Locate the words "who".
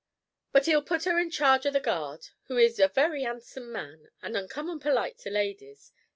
2.45-2.57